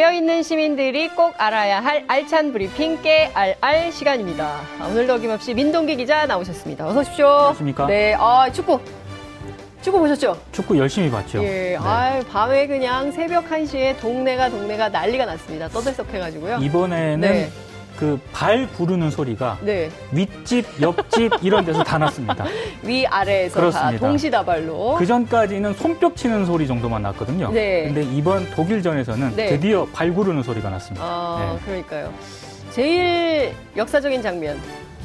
[0.00, 4.62] 깨어있는 시민들이 꼭 알아야 할 알찬 브리핑 깨알알 시간입니다.
[4.88, 6.86] 오늘도 어김없이 민동기 기자 나오셨습니다.
[6.86, 7.26] 어서 오십시오.
[7.28, 7.86] 안녕하십니까?
[7.86, 8.80] 네, 아, 축구.
[9.82, 10.40] 축구 보셨죠?
[10.52, 11.44] 축구 열심히 봤죠.
[11.44, 11.76] 예, 네.
[11.78, 15.68] 아 밤에 그냥 새벽 1시에 동네가 동네가 난리가 났습니다.
[15.68, 16.60] 떠들썩해가지고요.
[16.62, 17.50] 이번에는 네.
[18.00, 22.46] 그 발 부르는 소리가 네, 윗집, 옆집 이런 데서 다 났습니다.
[22.82, 24.06] 위 아래에서 다 그렇습니다.
[24.06, 24.96] 동시다발로.
[24.98, 27.50] 그 전까지는 손뼉 치는 소리 정도만 났거든요.
[27.52, 27.84] 네.
[27.84, 29.48] 근데 이번 독일전에서는 네.
[29.50, 31.04] 드디어 발 구르는 소리가 났습니다.
[31.04, 31.64] 아, 네.
[31.66, 32.12] 그러니까요.
[32.70, 34.58] 제일 역사적인 장면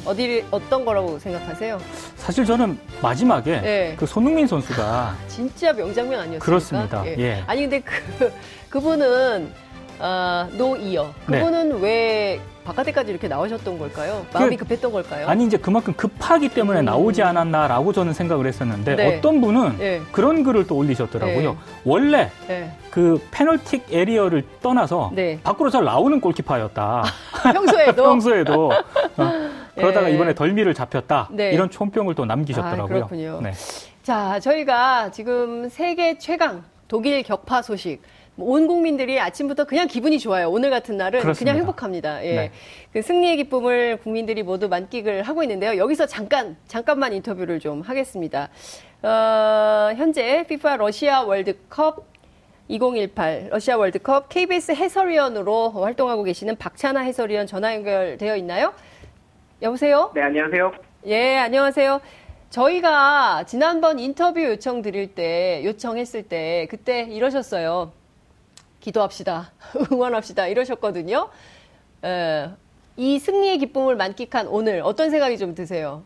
[0.05, 1.77] 어디 어떤 거라고 생각하세요?
[2.15, 3.95] 사실 저는 마지막에 네.
[3.97, 6.45] 그 손흥민 선수가 진짜 명장면 아니었습니까?
[6.45, 7.05] 그렇습니다.
[7.17, 7.43] 예.
[7.47, 8.31] 아니 근데 그
[8.69, 9.51] 그분은
[9.99, 11.11] 아, 노이어.
[11.27, 11.39] 네.
[11.39, 14.25] 그분은 왜 바깥에까지 이렇게 나오셨던 걸까요?
[14.33, 15.27] 마음이 급했던 걸까요?
[15.27, 16.85] 아니 이제 그만큼 급하기 때문에 음.
[16.85, 19.17] 나오지 않았나라고 저는 생각을 했었는데 네.
[19.17, 20.01] 어떤 분은 예.
[20.11, 21.51] 그런 글을 또 올리셨더라고요.
[21.51, 21.57] 네.
[21.85, 22.71] 원래 예.
[22.89, 25.39] 그 페널틱 에리어를 떠나서 네.
[25.43, 27.03] 밖으로 잘 나오는 골키퍼였다.
[27.53, 28.71] 평소에도 평소에도
[29.17, 29.31] 어,
[29.75, 30.15] 그러다가 예.
[30.15, 31.51] 이번에 덜미를 잡혔다 네.
[31.51, 32.87] 이런 총평을 또 아, 남기셨더라고요.
[32.87, 33.41] 그렇군요.
[33.43, 33.53] 네.
[34.01, 38.01] 자, 저희가 지금 세계 최강 독일 격파 소식.
[38.35, 40.49] 뭐온 국민들이 아침부터 그냥 기분이 좋아요.
[40.49, 41.53] 오늘 같은 날은 그렇습니다.
[41.53, 42.25] 그냥 행복합니다.
[42.25, 42.35] 예.
[42.35, 42.51] 네.
[42.91, 45.77] 그 승리의 기쁨을 국민들이 모두 만끽을 하고 있는데요.
[45.77, 48.49] 여기서 잠깐, 잠깐만 인터뷰를 좀 하겠습니다.
[49.01, 52.05] 어, 현재 FIFA 러시아 월드컵
[52.67, 58.73] 2018 러시아 월드컵 KBS 해설위원으로 활동하고 계시는 박찬하 해설위원 전화 연결되어 있나요?
[59.61, 60.11] 여보세요?
[60.13, 60.71] 네, 안녕하세요.
[61.05, 62.01] 예, 안녕하세요.
[62.49, 67.91] 저희가 지난번 인터뷰 요청 드릴 때, 요청했을 때, 그때 이러셨어요.
[68.85, 69.51] 기도합시다.
[69.91, 70.47] 응원합시다.
[70.47, 71.29] 이러셨거든요.
[72.03, 72.49] 에,
[72.97, 76.03] 이 승리의 기쁨을 만끽한 오늘 어떤 생각이 좀 드세요?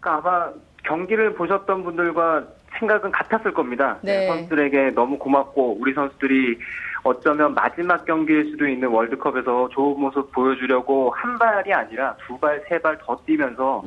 [0.00, 0.52] 그러니까 아마
[0.84, 2.44] 경기를 보셨던 분들과
[2.78, 3.98] 생각은 같았을 겁니다.
[4.02, 4.26] 네.
[4.28, 6.58] 선수들에게 너무 고맙고 우리 선수들이
[7.02, 12.78] 어쩌면 마지막 경기일 수도 있는 월드컵에서 좋은 모습 보여주려고 한 발이 아니라 두 발, 세
[12.78, 13.84] 발 더 뛰면서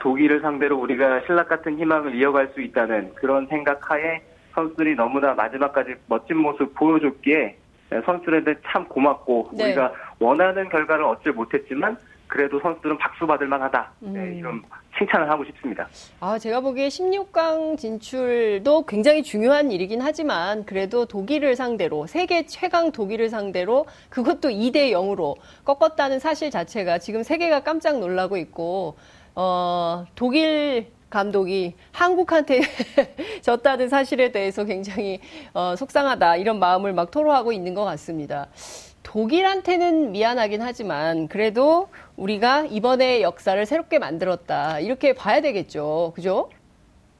[0.00, 4.20] 독일을 상대로 우리가 신락 같은 희망을 이어갈 수 있다는 그런 생각하에
[4.54, 7.56] 선수들이 너무나 마지막까지 멋진 모습 보여줬기에
[8.04, 9.64] 선수들한테 참 고맙고 네.
[9.66, 11.96] 우리가 원하는 결과를 얻지 못했지만
[12.30, 13.92] 그래도 선수들은 박수 받을 만하다.
[14.00, 14.34] 네, 음.
[14.38, 14.62] 이런
[14.96, 15.88] 칭찬을 하고 싶습니다.
[16.20, 23.28] 아, 제가 보기에 16강 진출도 굉장히 중요한 일이긴 하지만 그래도 독일을 상대로 세계 최강 독일을
[23.30, 28.96] 상대로 그것도 2대 0으로 꺾었다는 사실 자체가 지금 세계가 깜짝 놀라고 있고
[29.34, 32.60] 어, 독일 감독이 한국한테
[33.42, 35.20] 졌다는 사실에 대해서 굉장히
[35.52, 38.46] 어, 속상하다 이런 마음을 막 토로하고 있는 것 같습니다.
[39.02, 46.48] 독일한테는 미안하긴 하지만 그래도 우리가 이번에 역사를 새롭게 만들었다 이렇게 봐야 되겠죠, 그죠?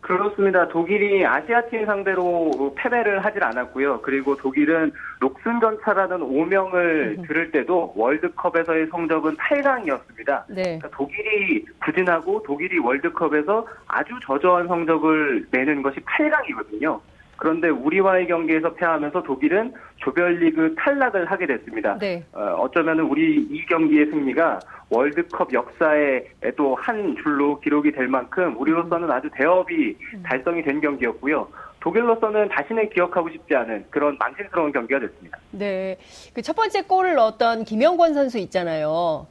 [0.00, 0.66] 그렇습니다.
[0.68, 4.00] 독일이 아시아팀 상대로 패배를 하질 않았고요.
[4.00, 10.44] 그리고 독일은 녹슨 전차라는 오명을 들을 때도 월드컵에서의 성적은 8강이었습니다.
[10.48, 10.62] 네.
[10.62, 16.98] 그러니까 독일이 부진하고 독일이 월드컵에서 아주 저조한 성적을 내는 것이 8강이거든요.
[17.40, 21.96] 그런데 우리와의 경기에서 패하면서 독일은 조별리그 탈락을 하게 됐습니다.
[21.98, 22.22] 네.
[22.32, 29.30] 어, 어쩌면 우리 이 경기의 승리가 월드컵 역사의 또한 줄로 기록이 될 만큼 우리로서는 아주
[29.34, 31.48] 대업이 달성이 된 경기였고요.
[31.80, 35.38] 독일로서는 다시는 기억하고 싶지 않은 그런 망신스러운 경기가 됐습니다.
[35.52, 35.96] 네.
[36.34, 39.26] 그 첫 번째 골을 넣었던 김영권 선수 있잖아요.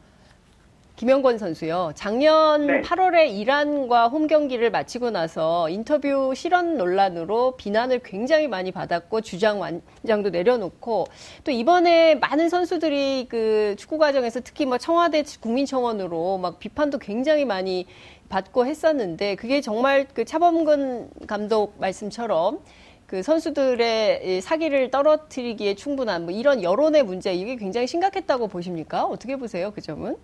[1.00, 1.94] 김영권 선수요.
[1.96, 2.82] 작년 네.
[2.82, 10.32] 8월에 이란과 홈 경기를 마치고 나서 인터뷰 실언 논란으로 비난을 굉장히 많이 받았고 주장 완장도
[10.32, 11.08] 내려놓고
[11.46, 17.86] 또 이번에 많은 선수들이 그 축구 과정에서 특히 뭐 청와대 국민청원으로 막 비판도 굉장히 많이
[18.28, 22.59] 받고 했었는데 그게 정말 그 차범근 감독 말씀처럼
[23.06, 29.06] 그 선수들의 이 사기를 떨어뜨리기에 충분한 뭐 이런 여론의 문제 이게 굉장히 심각했다고 보십니까?
[29.06, 30.18] 어떻게 보세요 그 점은?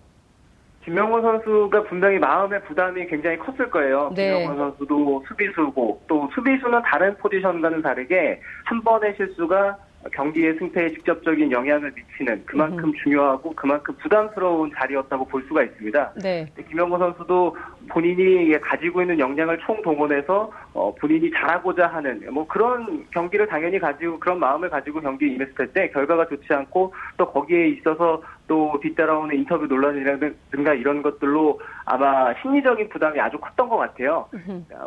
[0.86, 4.12] 김명훈 선수가 분명히 마음의 부담이 굉장히 컸을 거예요.
[4.14, 4.38] 네.
[4.38, 9.78] 김명훈 선수도 수비수고 또 수비수는 다른 포지션과는 다르게 한 번의 실수가
[10.12, 16.12] 경기의 승패에 직접적인 영향을 미치는 그만큼 중요하고 그만큼 부담스러운 자리였다고 볼 수가 있습니다.
[16.22, 16.46] 네.
[16.68, 17.56] 김영호 선수도
[17.88, 24.38] 본인이 가지고 있는 역량을 총동원해서 어, 본인이 잘하고자 하는 뭐 그런 경기를 당연히 가지고 그런
[24.38, 30.74] 마음을 가지고 경기에 임했을 때 결과가 좋지 않고 또 거기에 있어서 또 뒤따라오는 인터뷰 논란이라든가
[30.74, 34.28] 이런 것들로 아마 심리적인 부담이 아주 컸던 것 같아요.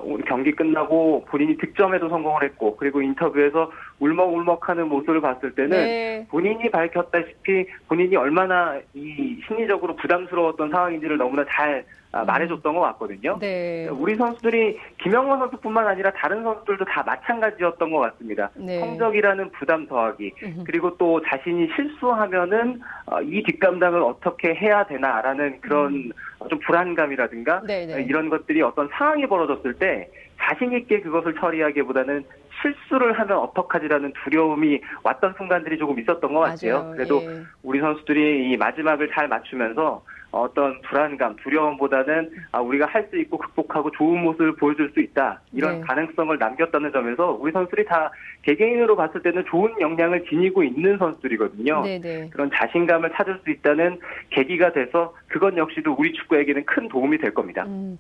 [0.04, 6.28] 오늘 경기 끝나고 본인이 득점에도 성공을 했고 그리고 인터뷰에서 울먹울먹하는 모습을 봤을 때는 네.
[6.30, 13.38] 본인이 밝혔다시피 본인이 얼마나 이 심리적으로 부담스러웠던 상황인지를 너무나 잘 아, 말해줬던 것 같거든요.
[13.40, 13.88] 네.
[13.88, 18.50] 우리 선수들이 김영원 선수뿐만 아니라 다른 선수들도 다 마찬가지였던 것 같습니다.
[18.56, 18.80] 네.
[18.80, 20.34] 성적이라는 부담 더하기.
[20.66, 27.68] 그리고 또 자신이 실수하면은 어, 이 뒷감당을 어떻게 해야 되나라는 그런 어, 좀 불안감이라든가 음.
[27.68, 28.02] 네, 네.
[28.02, 30.10] 이런 것들이 어떤 상황이 벌어졌을 때
[30.42, 32.26] 자신 있게 그것을 처리하기보다는
[32.62, 36.80] 실수를 하면 어떡하지라는 두려움이 왔던 순간들이 조금 있었던 것 같아요.
[36.80, 36.92] 맞아요.
[36.92, 37.44] 그래도 예.
[37.64, 43.90] 우리 선수들이 이 마지막을 잘 맞추면서 어떤 불안감, 두려움보다는 아, 우리가 할 수 있고 극복하고
[43.92, 45.42] 좋은 모습을 보여줄 수 있다.
[45.52, 45.82] 이런 네.
[45.82, 48.12] 가능성을 남겼다는 점에서 우리 선수들이 다
[48.44, 51.82] 개개인으로 봤을 때는 좋은 역량을 지니고 있는 선수들이거든요.
[51.82, 52.30] 네, 네.
[52.30, 54.00] 그런 자신감을 찾을 수 있다는
[54.30, 57.64] 계기가 돼서 그것 역시도 우리 축구에게는 큰 도움이 될 겁니다.
[57.68, 57.98] 음,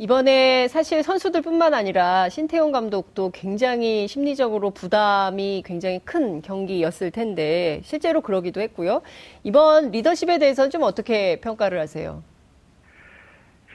[0.00, 8.62] 이번에 사실 선수들뿐만 아니라 신태용 감독도 굉장히 심리적으로 부담이 굉장히 큰 경기였을 텐데 실제로 그러기도
[8.62, 9.02] 했고요.
[9.44, 12.22] 이번 리더십에 대해서는 좀 어떻게 평가를 하세요?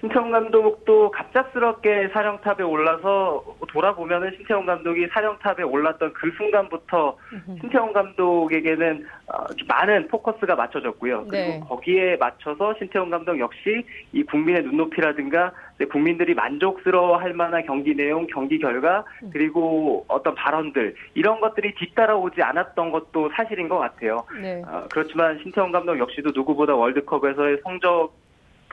[0.06, 7.18] 신태용 감독도 갑작스럽게 사령탑에 올라서 돌아보면은 신태용 감독이 사령탑에 올랐던 그 순간부터
[7.60, 11.26] 신태용 감독에게는 어, 좀 많은 포커스가 맞춰졌고요.
[11.28, 11.60] 그리고 네.
[11.68, 15.52] 거기에 맞춰서 신태용 감독 역시 이 국민의 눈높이라든가
[15.92, 19.04] 국민들이 만족스러워할 만한 경기 내용, 경기 결과
[19.34, 24.24] 그리고 어떤 발언들 이런 것들이 뒤따라오지 않았던 것도 사실인 것 같아요.
[24.40, 24.62] 네.
[24.68, 28.25] 어, 그렇지만 신태용 감독 역시도 누구보다 월드컵에서의 성적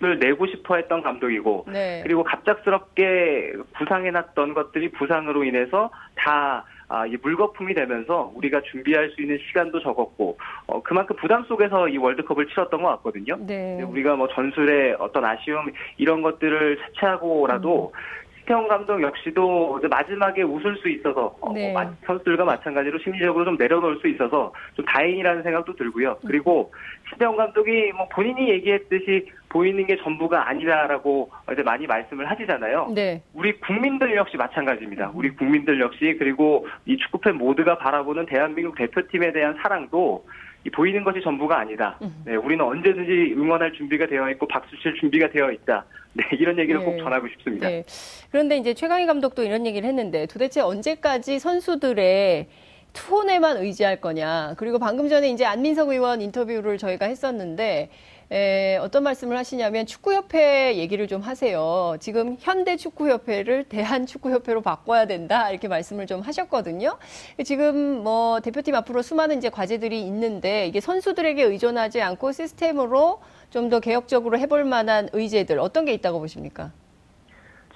[0.04, 2.00] 을 내고 싶어 했던 감독이고 네.
[2.02, 9.22] 그리고 갑작스럽게 부상해 놨던 것들이 부상으로 인해서 다 아, 이 물거품이 되면서 우리가 준비할 수
[9.22, 13.38] 있는 시간도 적었고 어, 그만큼 부담 속에서 이 월드컵을 치렀던 것 같거든요.
[13.46, 13.80] 네.
[13.82, 17.94] 우리가 뭐 전술의 어떤 아쉬움 이런 것들을 차치하고라도
[18.42, 21.72] 스테온 감독 역시도 마지막에 웃을 수 있어서 어, 네.
[21.72, 26.18] 마- 선수들과 마찬가지로 심리적으로 좀 내려놓을 수 있어서 좀 다행이라는 생각도 들고요.
[26.26, 26.72] 그리고
[27.12, 32.92] 스테온 감독이 뭐 본인이 얘기했듯이 보이는 게 전부가 아니다라고 이제 많이 말씀을 하시잖아요.
[32.94, 33.22] 네.
[33.34, 35.12] 우리 국민들 역시 마찬가지입니다.
[35.14, 41.20] 우리 국민들 역시 그리고 이 축구팬 모두가 바라보는 대한민국 대표팀에 대한 사랑도 이 보이는 것이
[41.22, 41.98] 전부가 아니다.
[42.24, 45.84] 네, 우리는 언제든지 응원할 준비가 되어 있고 박수 칠 준비가 되어 있다.
[46.12, 46.86] 네, 이런 얘기를 네.
[46.86, 47.68] 꼭 전하고 싶습니다.
[47.68, 47.84] 네.
[48.30, 52.46] 그런데 이제 최강희 감독도 이런 얘기를 했는데 도대체 언제까지 선수들의
[52.92, 54.54] 투혼에만 의지할 거냐.
[54.58, 57.88] 그리고 방금 전에 이제 안민석 의원 인터뷰를 저희가 했었는데
[58.32, 61.96] 에, 어떤 말씀을 하시냐면 축구협회 얘기를 좀 하세요.
[62.00, 66.96] 지금 현대축구협회를 대한축구협회로 바꿔야 된다 이렇게 말씀을 좀 하셨거든요.
[67.44, 73.20] 지금 뭐 대표팀 앞으로 수많은 이제 과제들이 있는데 이게 선수들에게 의존하지 않고 시스템으로
[73.50, 76.72] 좀 더 개혁적으로 해볼 만한 의제들 어떤 게 있다고 보십니까?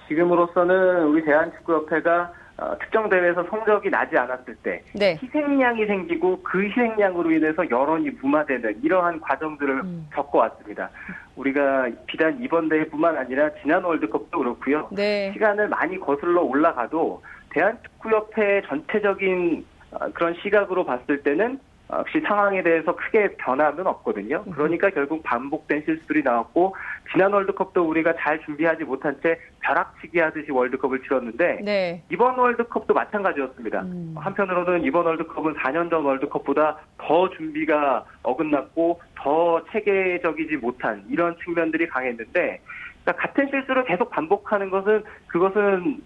[0.08, 5.18] 지금으로서는 우리 대한축구협회가 어, 특정 대회에서 성적이 나지 않았을 때 네.
[5.22, 10.08] 희생양이 생기고 그 희생양으로 인해서 여론이 무마되는 이러한 과정들을 음.
[10.12, 10.88] 겪어왔습니다.
[11.36, 14.88] 우리가 비단 이번 대회뿐만 아니라 지난 월드컵도 그렇고요.
[14.90, 15.30] 네.
[15.34, 21.58] 시간을 많이 거슬러 올라가도 대한축구협회 전체적인 어, 그런 시각으로 봤을 때는 어,
[21.90, 24.44] 역시 상황에 대해서 크게 변화는 없거든요.
[24.44, 26.74] 그러니까 결국 반복된 실수들이 나왔고
[27.12, 32.02] 지난 월드컵도 우리가 잘 준비하지 못한 채 벼락치기 하듯이 월드컵을 치렀는데 네.
[32.10, 33.82] 이번 월드컵도 마찬가지였습니다.
[33.82, 34.14] 음.
[34.16, 42.60] 한편으로는 이번 월드컵은 4년 전 월드컵보다 더 준비가 어긋났고 더 체계적이지 못한 이런 측면들이 강했는데
[43.04, 46.00] 그러니까 같은 실수를 계속 반복하는 것은 그것은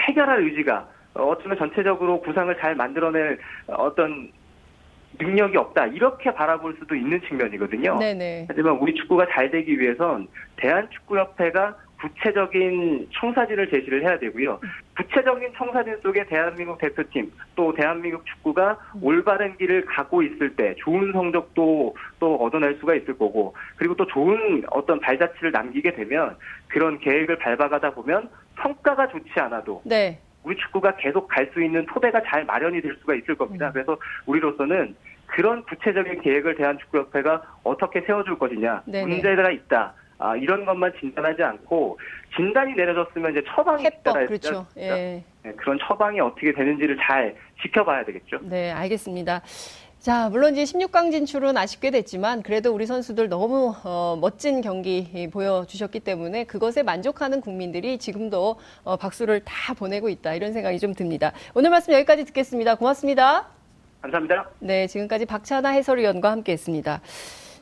[0.00, 4.32] 해결할 의지가 어, 어쩌면 전체적으로 구상을 잘 만들어낼 어떤
[5.18, 7.98] 능력이 없다 이렇게 바라볼 수도 있는 측면이거든요.
[7.98, 8.46] 네네.
[8.48, 14.58] 하지만 우리 축구가 잘 되기 위해선 대한축구협회가 구체적인 청사진을 제시를 해야 되고요.
[14.96, 21.94] 구체적인 청사진 속에 대한민국 대표팀 또 대한민국 축구가 올바른 길을 가고 있을 때 좋은 성적도
[22.18, 26.36] 또 얻어낼 수가 있을 거고 그리고 또 좋은 어떤 발자취를 남기게 되면
[26.68, 28.28] 그런 계획을 밟아가다 보면
[28.60, 30.18] 성과가 좋지 않아도 네.
[30.42, 33.68] 우리 축구가 계속 갈 수 있는 토대가 잘 마련이 될 수가 있을 겁니다.
[33.68, 33.72] 음.
[33.72, 33.96] 그래서
[34.26, 34.94] 우리로서는
[35.26, 39.06] 그런 구체적인 계획을 대한축구협회가 어떻게 세워줄 것이냐 네네.
[39.06, 39.94] 문제가 있다.
[40.18, 41.98] 아, 이런 것만 진단하지 않고
[42.36, 44.26] 진단이 내려졌으면 이제 처방이 해법 있잖아요.
[44.28, 44.66] 그렇죠.
[44.76, 45.24] 예.
[45.42, 48.38] 네, 그런 처방이 어떻게 되는지를 잘 지켜봐야 되겠죠.
[48.42, 49.42] 네, 알겠습니다.
[50.02, 56.00] 자, 물론 이제 16강 진출은 아쉽게 됐지만 그래도 우리 선수들 너무 어, 멋진 경기 보여주셨기
[56.00, 61.30] 때문에 그것에 만족하는 국민들이 지금도 어, 박수를 다 보내고 있다 이런 생각이 좀 듭니다.
[61.54, 62.74] 오늘 말씀 여기까지 듣겠습니다.
[62.74, 63.46] 고맙습니다.
[64.00, 64.50] 감사합니다.
[64.58, 67.00] 네, 지금까지 박찬아 해설위원과 함께했습니다.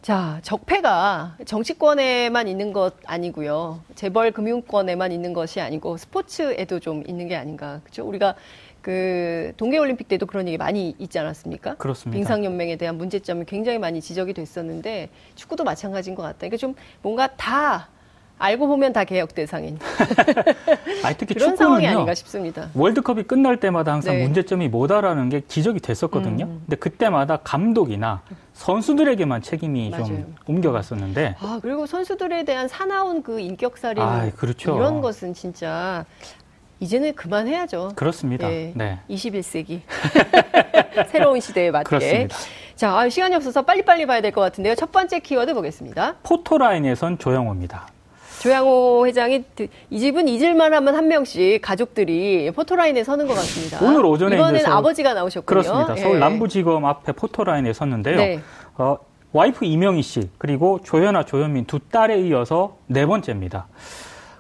[0.00, 3.82] 자, 적폐가 정치권에만 있는 것 아니고요.
[3.94, 7.82] 재벌 금융권에만 있는 것이 아니고 스포츠에도 좀 있는 게 아닌가.
[7.85, 8.09] 그죠?
[8.09, 8.35] 우리가
[8.82, 11.75] 그 동계올림픽 때도 그런 얘기 많이 있지 않았습니까?
[11.76, 12.16] 그렇습니다.
[12.16, 16.38] 빙상연맹에 대한 문제점이 굉장히 많이 지적이 됐었는데 축구도 마찬가지인 것 같다.
[16.38, 17.88] 그러니까 좀 뭔가 다
[18.38, 19.78] 알고 보면 다 개혁 대상인
[21.04, 21.88] 아니, 특히 그런 상황이 축구는요.
[21.88, 22.70] 아닌가 싶습니다.
[22.75, 24.22] 월드컵이 끝날 때마다 항상 네.
[24.22, 26.46] 문제점이 뭐다라는 게 지적이 됐었거든요.
[26.46, 26.62] 음.
[26.64, 28.22] 근데 그때마다 감독이나
[28.54, 30.04] 선수들에게만 책임이 맞아요.
[30.06, 34.75] 좀 옮겨갔었는데 아 그리고 선수들에 대한 사나운 그 인격살인 아, 그렇죠.
[34.75, 36.06] 이런 것은 진짜
[36.80, 37.92] 이제는 그만해야죠.
[37.94, 38.50] 그렇습니다.
[38.50, 38.72] 예.
[38.75, 38.99] 네.
[39.10, 39.80] 21세기
[41.08, 41.84] 새로운 시대에 맞게.
[41.84, 42.37] 그렇습니다.
[42.75, 44.75] 자 아, 시간이 없어서 빨리빨리 봐야 될 것 같은데요.
[44.75, 46.16] 첫 번째 키워드 보겠습니다.
[46.22, 47.87] 포토라인에선 조영호입니다.
[48.40, 53.78] 조양호 회장이 드- 이 집은 잊을만 하면 한 명씩 가족들이 포토라인에 서는 것 같습니다.
[53.84, 55.44] 오늘 오전에 이번엔 아버지가 나오셨군요.
[55.44, 55.96] 그렇습니다.
[55.96, 56.20] 서울 예.
[56.20, 58.16] 남부지검 앞에 포토라인에 섰는데요.
[58.16, 58.40] 네.
[58.78, 58.96] 어,
[59.32, 63.66] 와이프 이명희 씨 그리고 조현아, 조현민 두 딸에 이어서 네 번째입니다.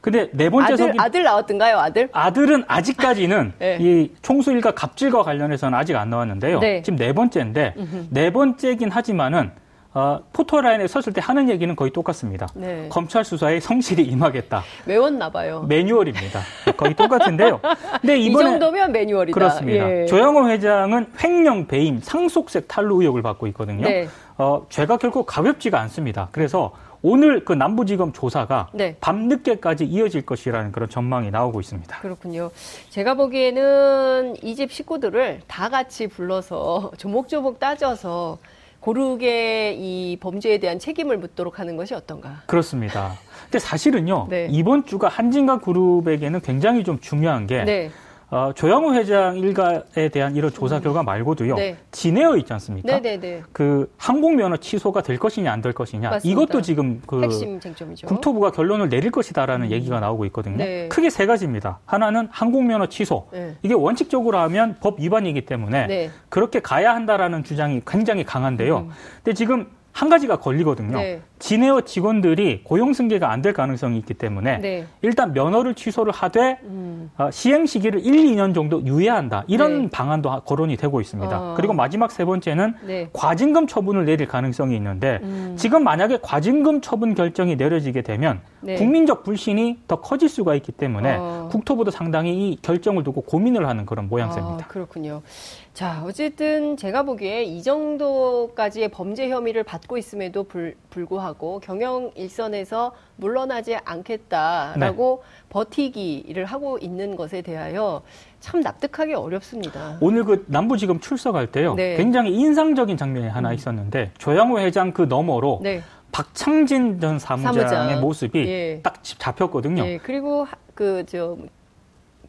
[0.00, 1.78] 근데 네 번째 아들 석이 아들 나왔던가요?
[1.78, 2.08] 아들?
[2.12, 3.78] 아들은 아직까지는 네.
[3.80, 6.60] 이 총수 일가 갑질과 관련해서는 아직 안 나왔는데요.
[6.60, 6.82] 네.
[6.82, 7.74] 지금 네 번째인데
[8.10, 9.50] 네 번째긴 하지만은
[9.92, 12.46] 어, 포토라인에 섰을 때 하는 얘기는 거의 똑같습니다.
[12.54, 12.88] 네.
[12.90, 14.62] 검찰 수사에 성실히 임하겠다.
[14.86, 15.64] 외웠나 봐요.
[15.68, 16.40] 매뉴얼입니다.
[16.76, 17.60] 거의 똑같은데요.
[18.00, 19.34] 근데 이 이번에 정도면 매뉴얼이다.
[19.34, 20.02] 그렇습니다.
[20.02, 20.06] 예.
[20.06, 23.82] 조영호 회장은 횡령 배임, 상속세 탈루 의혹을 받고 있거든요.
[23.88, 24.08] 네.
[24.38, 26.28] 어, 죄가 결코 가볍지가 않습니다.
[26.30, 26.70] 그래서
[27.02, 28.94] 오늘 그 남부지검 조사가 네.
[29.00, 31.98] 밤늦게까지 이어질 것이라는 그런 전망이 나오고 있습니다.
[31.98, 32.50] 그렇군요.
[32.90, 38.38] 제가 보기에는 이 집 식구들을 다 같이 불러서 조목조목 따져서
[38.80, 42.42] 고르게 이 범죄에 대한 책임을 묻도록 하는 것이 어떤가.
[42.46, 43.12] 그렇습니다.
[43.44, 44.48] 근데 사실은요, 네.
[44.50, 47.90] 이번 주가 한진가 그룹에게는 굉장히 좀 중요한 게, 네.
[48.32, 51.76] 어, 조영호 회장 일가에 대한 이런 조사 결과 말고도요, 네.
[51.90, 53.00] 진에어 있지 않습니까?
[53.00, 53.42] 네네네.
[53.52, 56.40] 그 항공 면허 취소가 될 것이냐 안 될 것이냐, 맞습니다.
[56.42, 58.06] 이것도 지금 그 핵심 쟁점이죠.
[58.06, 60.58] 국토부가 결론을 내릴 것이다라는 얘기가 나오고 있거든요.
[60.58, 60.88] 네.
[60.88, 61.80] 크게 세 가지입니다.
[61.86, 63.26] 하나는 항공 면허 취소.
[63.32, 63.56] 네.
[63.62, 66.10] 이게 원칙적으로 하면 법 위반이기 때문에 네.
[66.28, 68.88] 그렇게 가야 한다라는 주장이 굉장히 강한데요.
[69.24, 70.96] 근데 지금 한 가지가 걸리거든요.
[70.96, 71.02] 음.
[71.02, 71.20] 네.
[71.40, 74.86] 진에어 직원들이 고용 승계가 안 될 가능성이 있기 때문에 네.
[75.00, 77.10] 일단 면허를 취소를 하되 음.
[77.16, 79.44] 어, 시행 시기를 1, 2년 정도 유예한다.
[79.46, 79.90] 이런 네.
[79.90, 81.40] 방안도 하- 거론이 되고 있습니다.
[81.40, 81.54] 어.
[81.56, 83.08] 그리고 마지막 세 번째는 네.
[83.14, 85.54] 과징금 처분을 내릴 가능성이 있는데 음.
[85.58, 88.74] 지금 만약에 과징금 처분 결정이 내려지게 되면 네.
[88.74, 91.48] 국민적 불신이 더 커질 수가 있기 때문에 어.
[91.50, 94.66] 국토부도 상당히 이 결정을 두고 고민을 하는 그런 모양새입니다.
[94.66, 95.22] 아, 그렇군요.
[95.72, 103.76] 자, 어쨌든 제가 보기에 이 정도까지의 범죄 혐의를 받고 있음에도 불, 불구하고 경영 일선에서 물러나지
[103.84, 105.44] 않겠다라고 네.
[105.48, 108.02] 버티기를 하고 있는 것에 대하여
[108.40, 109.96] 참 납득하기 어렵습니다.
[110.00, 111.74] 오늘 그 남부지검 출석할 때요.
[111.74, 111.96] 네.
[111.96, 115.82] 굉장히 인상적인 장면이 하나 있었는데 조양호 회장 그 너머로 네.
[116.12, 118.00] 박창진 전 사무장의 사무장.
[118.00, 118.80] 모습이 예.
[118.82, 119.84] 딱 잡혔거든요.
[119.86, 121.36] 예, 그리고 그 저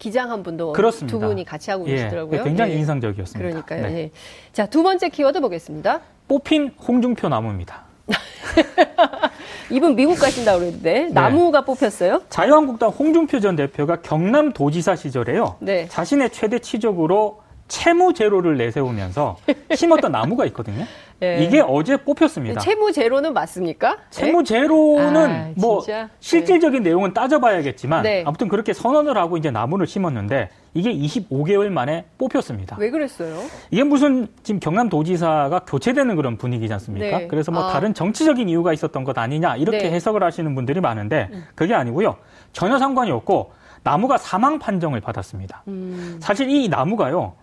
[0.01, 1.15] 기장 한 분도 그렇습니다.
[1.15, 2.43] 두 분이 같이 하고 예, 계시더라고요.
[2.43, 2.77] 굉장히 예.
[2.77, 3.47] 인상적이었습니다.
[3.47, 3.81] 그러니까요.
[3.83, 3.99] 네.
[3.99, 4.11] 예.
[4.51, 6.01] 자, 두 번째 키워드 보겠습니다.
[6.27, 7.83] 뽑힌 홍준표 나무입니다.
[9.69, 11.09] 이분 미국 가신다고 그랬는데 네.
[11.13, 12.23] 나무가 뽑혔어요?
[12.29, 15.57] 자유한국당 홍준표 전 대표가 경남 도지사 시절에요.
[15.59, 15.87] 네.
[15.87, 19.37] 자신의 최대 치적으로 채무 제로를 내세우면서
[19.73, 20.85] 심었던 나무가 있거든요.
[21.23, 21.41] 예.
[21.41, 22.59] 이게 어제 뽑혔습니다.
[22.59, 23.97] 채무 제로는 맞습니까?
[24.09, 26.09] 채무 제로는 아, 뭐 진짜?
[26.19, 28.23] 실질적인 내용은 따져봐야겠지만 네.
[28.25, 32.75] 아무튼 그렇게 선언을 하고 이제 나무를 심었는데 이게 25개월 만에 뽑혔습니다.
[32.77, 33.41] 왜 그랬어요?
[33.69, 37.19] 이게 무슨 지금 경남도지사가 교체되는 그런 분위기지 않습니까?
[37.19, 37.27] 네.
[37.27, 37.71] 그래서 뭐 아.
[37.71, 39.89] 다른 정치적인 이유가 있었던 것 아니냐 이렇게 네.
[39.89, 39.93] 음.
[39.93, 42.17] 해석을 하시는 분들이 많은데 그게 아니고요.
[42.51, 45.63] 전혀 상관이 없고 나무가 사망 판정을 받았습니다.
[45.67, 47.33] 음, 사실 이 나무가요.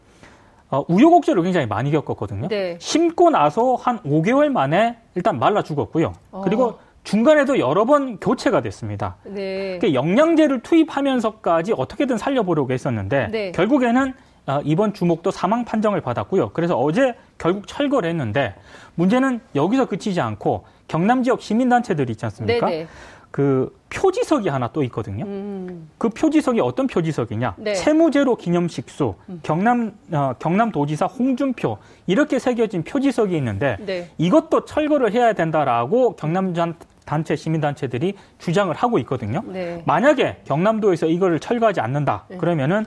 [0.71, 2.49] 어, 우여곡절을 굉장히 많이 겪었거든요.
[2.49, 2.77] 네.
[2.79, 6.13] 심고 나서 한 5개월 만에 일단 말라 죽었고요.
[6.31, 6.43] 어.
[6.45, 9.17] 그리고 중간에도 여러 번 교체가 됐습니다.
[9.25, 9.79] 네.
[9.81, 13.53] 그 영양제를 투입하면서까지 어떻게든 살려보려고 했었는데 네.
[13.53, 14.13] 결국에는
[14.47, 16.51] 어, 이번 주목도 사망 판정을 받았고요.
[16.51, 18.55] 그래서 어제 결국 철거를 했는데
[18.95, 22.67] 문제는 여기서 그치지 않고 경남 지역 시민단체들 있지 않습니까?
[22.67, 22.87] 네네.
[23.31, 25.25] 그 표지석이 하나 또 있거든요.
[25.25, 27.55] 음, 그 표지석이 어떤 표지석이냐?
[27.59, 27.75] 네.
[27.75, 34.11] 채무제로 기념식수, 경남 어, 경남도지사 홍준표 이렇게 새겨진 표지석이 있는데 네.
[34.19, 39.43] 이것도 철거를 해야 된다라고 경남 단- 단체 시민단체들이 주장을 하고 있거든요.
[39.47, 39.83] 네.
[39.87, 42.85] 만약에 경남도에서 이거를 철거하지 않는다 그러면은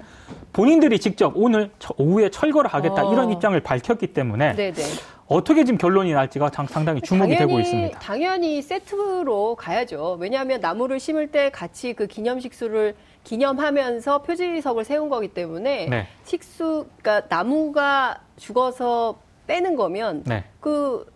[0.53, 3.13] 본인들이 직접 오늘 처- 오후에 철거를 하겠다 어.
[3.13, 4.74] 이런 입장을 밝혔기 때문에 네네.
[5.31, 8.00] 어떻게 지금 결론이 날지가 상- 상당히 주목이 되고 있습니다.
[8.00, 10.17] 당연히 세트로 가야죠.
[10.19, 16.07] 왜냐하면 나무를 심을 때 같이 그 기념식수를 기념하면서 표지석을 세운 거기 때문에 네.
[16.25, 20.43] 식수, 그러니까 나무가 죽어서 빼는 거면 네.
[20.59, 21.09] 그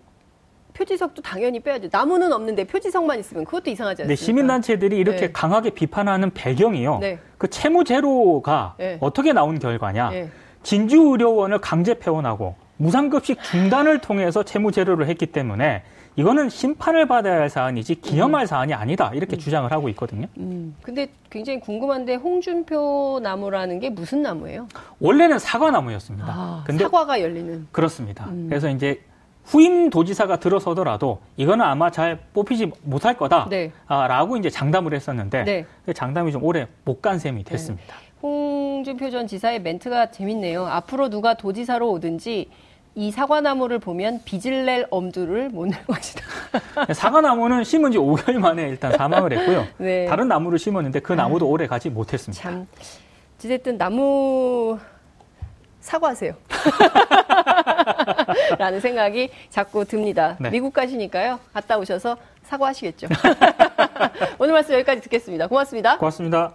[0.74, 1.90] 표지석도 당연히 빼야죠.
[1.92, 4.08] 나무는 없는데 표지석만 있으면 그것도 이상하지 않습니까?
[4.08, 5.32] 네, 시민단체들이 이렇게 네.
[5.34, 7.00] 강하게 비판하는 배경이요.
[7.00, 7.20] 네.
[7.38, 8.98] 그 채무 제로가 네.
[9.02, 10.10] 어떻게 나온 결과냐.
[10.12, 10.30] 네.
[10.64, 15.84] 진주의료원을 강제 폐원하고 무상급식 중단을 통해서 채무 제로를 했기 때문에
[16.18, 19.12] 이거는 심판을 받아야 할 사안이지 기염할 사안이 아니다.
[19.14, 20.28] 이렇게 주장을 하고 있거든요.
[20.38, 20.76] 음.
[20.82, 24.68] 근데 굉장히 궁금한데 홍준표 나무라는 게 무슨 나무예요?
[25.00, 26.26] 원래는 사과 나무였습니다.
[26.28, 27.68] 아, 근데 사과가 열리는.
[27.72, 28.26] 그렇습니다.
[28.30, 28.48] 음.
[28.50, 29.02] 그래서 이제
[29.44, 33.50] 후임 도지사가 들어서더라도 이거는 아마 잘 뽑히지 못할 거다라고
[34.36, 34.40] 네.
[34.40, 35.66] 이제 장담을 했었는데 네.
[35.86, 37.94] 그 장담이 좀 오래 못 간 셈이 됐습니다.
[38.24, 40.66] 홍준표 전 지사의 멘트가 재밌네요.
[40.66, 42.50] 앞으로 누가 도지사로 오든지
[42.96, 46.24] 이 사과나무를 보면 빚을 낼 엄두를 못 낼 것이다.
[46.94, 49.68] 사과나무는 심은 지 5개월 만에 일단 사망을 했고요.
[49.78, 50.06] 네.
[50.06, 52.42] 다른 나무를 심었는데 그 나무도 오래 가지 못했습니다.
[52.42, 52.66] 참.
[53.38, 54.80] 어쨌든 나무
[55.82, 56.34] 사과하세요.
[58.58, 60.38] 라는 생각이 자꾸 듭니다.
[60.40, 60.50] 네.
[60.50, 61.40] 미국 가시니까요.
[61.54, 63.08] 갔다 오셔서 사과하시겠죠.
[64.40, 65.48] 오늘 말씀 여기까지 듣겠습니다.
[65.48, 65.98] 고맙습니다.
[65.98, 66.54] 고맙습니다.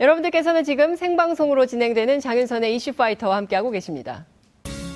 [0.00, 4.24] 여러분들께서는 지금 생방송으로 진행되는 장윤선의 이슈파이터와 함께하고 계십니다.